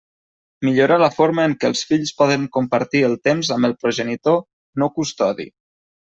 [0.67, 4.39] Millorar la forma en què els fills poden compartir el temps amb el progenitor
[4.83, 5.47] no custodi.